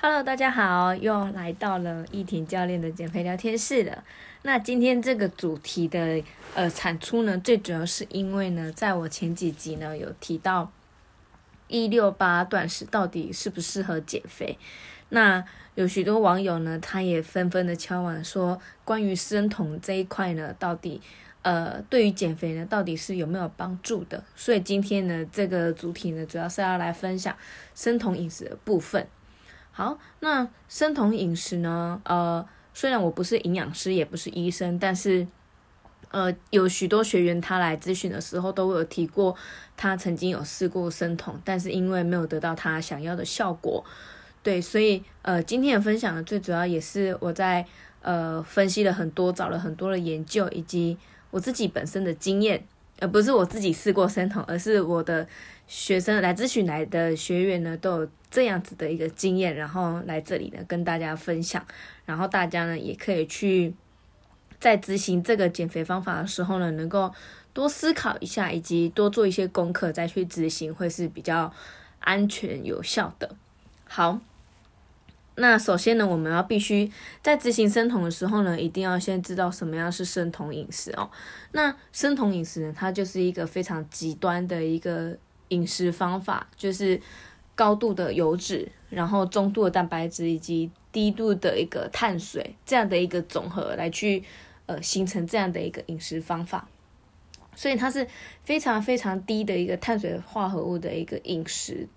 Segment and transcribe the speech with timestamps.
[0.00, 4.04] Hello，大家好，又来到了易婷教练的减肥聊天室了。
[4.42, 6.22] 那今天这个主题的
[6.54, 10.70] 呃产出呢，最主要是因为呢，在我前几集呢有提到
[11.66, 14.56] 一六八断食到底适不适合减肥。
[15.08, 15.44] 那
[15.74, 21.02] 有许多网友呢，他也纷纷的敲碗说，关于生酮这一块呢，到底
[21.42, 24.22] 呃对于减肥呢，到底是有没有帮助的？
[24.36, 27.36] 所以今天呢，这个主题呢，主要是要来分享
[27.74, 29.04] 生酮饮食的部分。
[29.78, 32.00] 好，那生酮饮食呢？
[32.04, 35.24] 呃，虽然我不是营养师，也不是医生，但是，
[36.10, 39.36] 呃，有许多学员他来咨询的时候，都有提过
[39.76, 43.84] 他曾经有试过生酮，但是因为没有得到他想要的效果，
[44.42, 47.64] 对，所以呃，今天的分享呢，最主要也是我在
[48.02, 50.98] 呃分析了很多，找了很多的研究，以及
[51.30, 52.66] 我自己本身的经验，
[53.00, 55.26] 而不是我自己试过生酮，而是我的
[55.66, 58.08] 学生来咨询来的学员呢，都有。
[58.30, 61.66] 这样子的一个经验，然后来这里呢跟大家分享，
[62.04, 63.72] 然后大家呢也可以去
[64.60, 67.10] 在执行这个减肥方法的时候呢，能够
[67.54, 71.50] 多思考一下，以及多做一些功课再去执行，会是比较
[72.00, 73.34] 安全有效的。
[73.86, 74.20] 好，
[75.38, 76.90] 那首先呢，我们要必须
[77.22, 81.10] 在执行生酮的时候呢，一定要先知道什么样是生酮饮食哦。
[81.52, 85.16] 那生酮饮食呢，它就是一个非常极端的一个
[85.48, 87.00] 饮食方法，就是。
[87.58, 94.22] 高度的油脂，然后中度的蛋白质以及低度的一个碳水，这样的一个总和来去
[94.66, 96.68] 呃形成这样的一个饮食方法，
[97.56, 98.06] 所以它是
[98.44, 101.88] 非常非常低的一个碳水化合物的一个饮食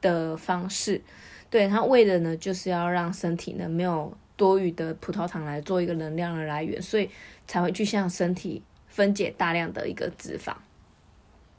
[0.00, 1.02] 的方式。
[1.50, 7.08] 对它为的呢，就是要让身体呢没有多余的葡萄糖来做一个能量的来源，所以
[7.46, 10.54] 才会去向身体分解大量的一个脂肪。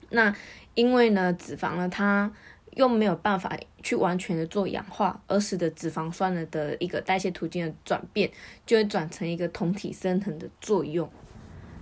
[0.09, 0.35] 那
[0.75, 2.31] 因为呢，脂肪呢它。
[2.73, 8.29] 又没有办法去完全的做氧化，而使得脂肪酸呢的一个代谢途径的转变，
[8.67, 11.09] 就会转成一个酮体生成的作用。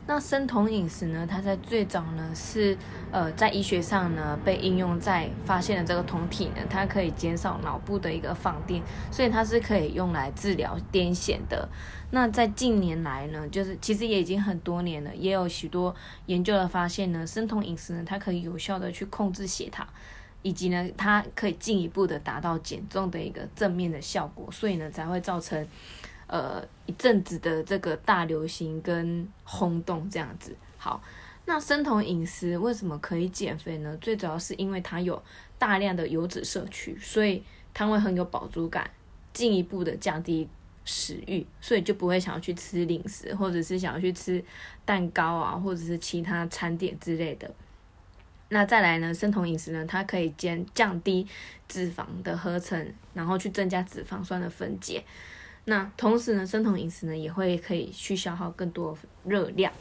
[0.08, 2.77] 那生酮饮食呢，它在最早呢是
[3.11, 11.67] 呃在医学上呢被应用在发现了这个酮体呢，它可以减少脑部的一个放电，所以它是可以用来治疗癫痫的。
[12.11, 15.95] 那在近年来呢，就是其实也已经很多年了，也有许多
[16.27, 19.88] 研究的发现呢，生酮饮食呢，它可以有效的去控制血糖。
[20.44, 25.67] 以及呢，它可以进一步的达到减重的一个正面的效果，所以呢才会造成
[26.27, 30.55] 呃一阵子的这个大流行跟轰动这样子。
[30.77, 31.02] 好，
[31.45, 33.97] 那生酮饮食为什么可以减肥呢？
[34.02, 35.21] 最主要是因为它有
[35.58, 37.43] 大量的油脂摄取，所以
[37.73, 38.89] 它会很有饱足感，
[39.33, 40.47] 进一步的降低
[40.83, 44.43] 食欲，所以就不会想要去吃零食，或者是想要去吃
[44.85, 47.52] 蛋糕啊，或者是其他餐点之类的。
[48.49, 49.11] 那再来呢？
[49.11, 51.25] 生酮饮食呢，它可以减降低
[51.67, 55.03] 脂肪的合成，然后去增加脂肪酸的分解。
[55.65, 59.71] 那同时呢，生酮饮食呢也会可以去消耗更多热量。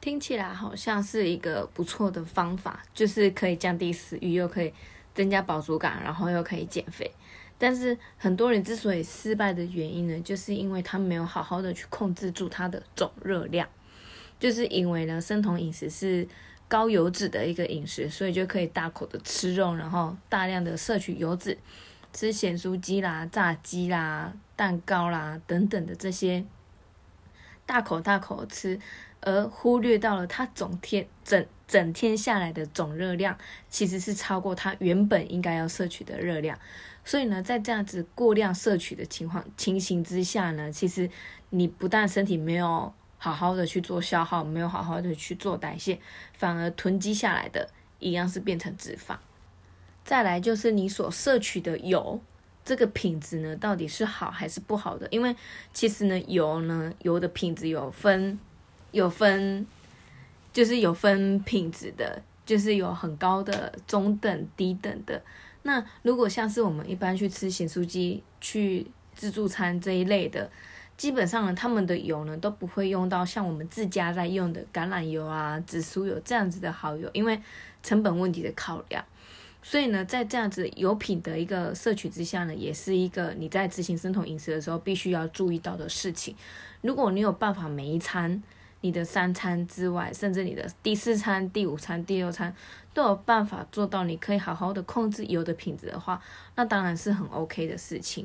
[0.00, 4.72] 听起来好像是一个不错的方法，就是可以降低食欲，又可以
[5.14, 7.10] 增加饱足感，然后又可以减肥。
[7.58, 13.68] 但是很多人之所以失败的原因呢，就是因为他没有好好的去控制住它的总热量，
[14.38, 16.26] 就是因为呢，生酮饮食是。
[16.68, 21.56] 高油脂的一个饮食，所以就可以大口的吃肉，然后大量的摄取油脂，
[22.12, 26.44] 吃咸酥鸡啦、炸鸡啦、蛋糕啦等等的这些，
[27.64, 28.80] 大口大口吃，
[29.20, 36.58] 而忽略到了它总天整整天下来的总热量，其实是超过它原本应该要摄取的热量。
[37.04, 41.08] 所以呢，在这样子过量摄取的情况情形之下呢，其实
[41.50, 42.92] 你不但身体没有。
[43.18, 45.98] 好好的去做消耗，没有好好的去做代谢，
[46.34, 47.66] 反而囤积下来的
[47.98, 49.16] 一样是变成脂肪。
[50.04, 52.20] 再来就是你所摄取的油，
[52.66, 55.08] 这个品质呢到底是好还是不好的？
[55.10, 55.34] 因为
[55.72, 58.38] 其实呢油呢油的品质有分
[58.90, 59.64] 有分，
[60.52, 65.22] 就是有分品质的，就是有很高的、中等、低等的。
[65.62, 70.50] 那如果像是我们一般去吃咸酥鸡、去自助餐这一类的。
[70.96, 77.38] 基本上呢，他们的油呢都不会用到像我们自家在用的橄榄油啊、紫苏油这样子的好油，因为
[77.82, 79.04] 成本问题的考量。
[79.68, 86.36] 所以呢，在这样子油品的一个摄取之下呢，也是一个你在执行生酮饮食的时候必须要注意到的事情。
[86.82, 88.40] 如果你有办法每一餐、
[88.82, 92.54] 你的三餐之外，甚至你的第四餐、第五餐、第六餐
[92.94, 96.22] 都有办法做到，你可以好好的控制油的品质的话，
[96.54, 98.24] 那当然是很 OK 的事情。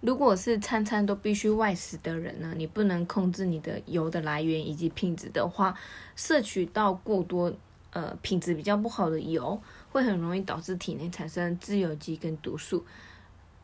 [0.00, 5.76] 如果是餐餐都必须外食的人呢，你不能控制你的油的来源以及品质的话，
[6.14, 7.52] 摄取到过多
[7.90, 9.60] 呃品质比较不好的油，
[9.96, 12.84] 会很容易导致体内产生自由基跟毒素，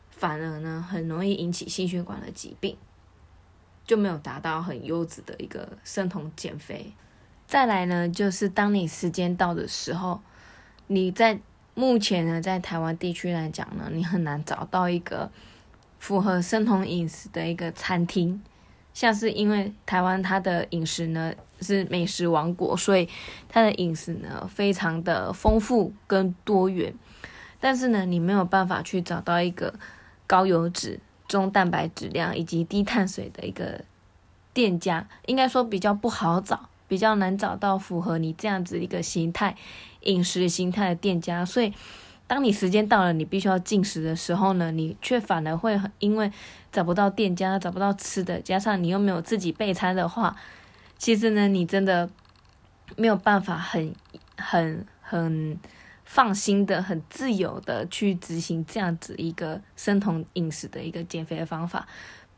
[0.09, 2.75] 反而呢很容易引起心血管的疾病，
[3.85, 6.91] 就没有达到很优质的一个生酮减肥。
[7.45, 10.21] 再来呢，就是当你时间到的时候，
[10.87, 11.39] 你在
[11.75, 15.31] 目前呢在台湾地区来讲呢，你很难找到一个
[15.99, 18.41] 符合生酮饮食的一个餐厅。
[18.93, 23.09] 像是因为台湾它的饮食呢是美食王国，所以
[23.49, 26.93] 它的饮食呢非常的丰富跟多元。
[27.59, 29.73] 但是呢，你没有办法去找到一个
[30.27, 33.83] 高油脂、中蛋白质量以及低碳水的一个
[34.53, 39.55] 店家，应该说比较不好找，比较难找到符合你这样子一个形态
[40.01, 41.73] 饮食形态的店家，所以。
[42.25, 46.31] 当你时间到了，你必须要进食的时候呢，你却反而会因为
[46.71, 50.35] 找不到店家、找不到吃的，加上你又没有自己备餐的话，
[50.97, 52.09] 其实呢，你真的
[52.95, 53.93] 没有办法很、
[54.37, 55.59] 很、很
[56.05, 61.87] 放心的、很自由的去执行这样子一个生酮饮食的一个减肥的方法。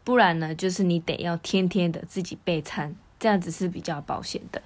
[0.03, 4.61] 不然呢，就是你得要天天的自己备餐，这样子是比较保险的。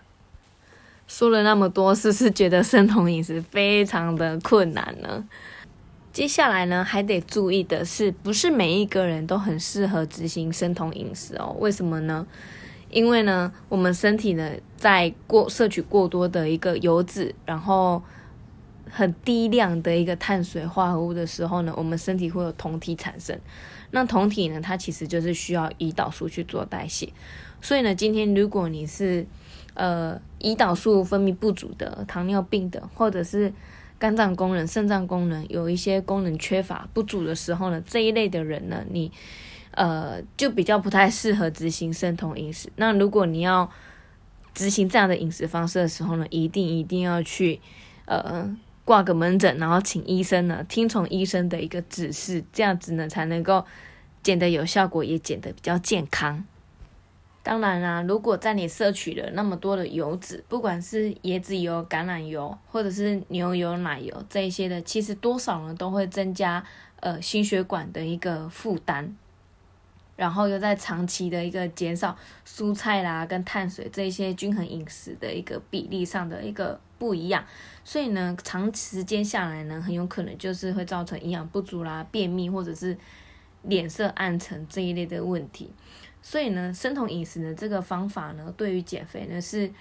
[1.09, 5.27] 说了那么多，是不是觉得生酮饮食非常的困难呢？
[6.13, 11.55] 接下来呢，还得注意的是，不是每一个人都很适合执行生酮饮食哦。
[11.59, 12.27] 为什么呢？
[12.91, 18.03] 因为呢，我们身体呢，在过摄取过多的一个油脂，然后
[18.87, 23.35] 很低量的一个碳水化合物的时候呢，我们身体会有酮体产生。
[23.89, 27.11] 那酮体呢，它其实就是需要胰岛素去做代谢。
[27.59, 29.25] 所以呢，今天如果你是
[29.79, 33.53] 呃，胰岛素分泌不足的糖尿病的，或者是
[33.97, 39.09] 肝脏功能、肾脏功能有一些功能缺乏不足的时候呢，这一类的人呢，你
[39.71, 42.69] 呃就比较不太适合执行生酮饮食。
[42.75, 43.69] 那如果你要
[44.53, 47.61] 执行这样的饮食方式的时候呢，一定一定要去
[48.03, 48.53] 呃
[48.83, 53.63] 挂个门诊，然后请医生呢听从医生的一个指示，这样子呢才能够
[54.21, 56.43] 减得有效果，也减得比较健康。
[57.41, 66.63] 当然啦，如果在你摄取了那么多的油脂，不管是椰子油、橄榄油，或者是牛油、奶油这一些的，其实多少呢都会增加
[66.99, 69.15] 呃心血管的一个负担，
[70.17, 72.15] 然后又在长期的一个减少
[72.45, 77.43] 蔬菜啦跟碳水这一些均衡饮食的一个比例上的一个不一样，
[77.85, 82.97] 所以呢，长时间下来呢，很有可能就是会造成营养不足啦、便秘或者是
[83.63, 85.71] 脸色暗沉这一类的问题。
[86.21, 89.71] 所以呢，生酮饮食的这个方法呢，对于减肥呢是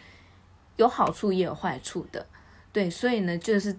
[0.76, 2.24] 有好处也有坏处的。
[2.72, 3.76] 对，所以呢，就是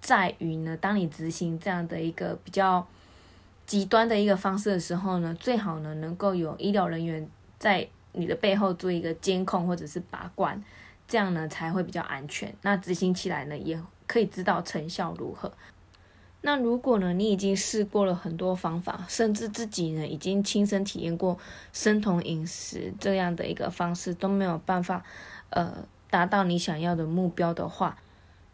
[0.00, 2.86] 在于呢，当你执行这样的一个比较
[3.66, 7.28] 极端的一个方式的时候呢，最好呢能够有医疗人员
[7.58, 10.62] 在你的背后做一个监控或者是把关，
[11.06, 12.52] 这样呢才会比较安全。
[12.62, 15.52] 那执行起来呢，也可以知道成效如何。
[16.40, 21.36] 那如果呢，你已经试过了很多方法，甚至自己呢已经亲身体验过
[21.72, 25.02] 生酮饮食这样的一个方式都没有办法，
[25.50, 25.74] 呃，
[26.08, 27.98] 达到你想要的目标的话，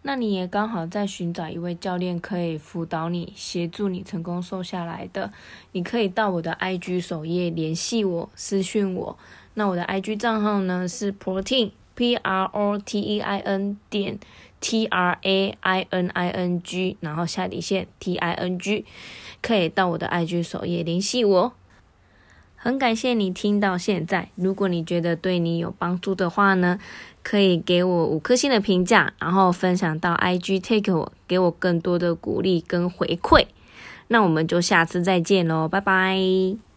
[0.00, 5.30] 那你也刚好在寻找一位教练可以辅导你、协助你成功瘦下来的，
[5.72, 9.18] 你可以到我的 IG 首页联系我、私讯我。
[9.52, 14.18] 那我的 IG 账号呢是 protein p r o t e i n 点。
[14.60, 18.86] T R A I N I N G，然后下底线 T I N G，
[19.42, 21.52] 可以到我的 IG 首页联系我。
[22.56, 26.78] 很感谢你听到现在，如果你觉得对你有帮助的话呢，
[27.22, 33.44] 可以给我五颗星的评价，然后分享到 IG take 我，给我更多的鼓励跟回馈。
[34.08, 36.73] 那我们就下次再见喽，拜拜。